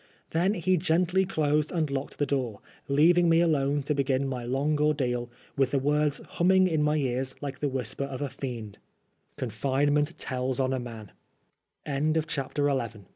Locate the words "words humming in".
5.77-6.81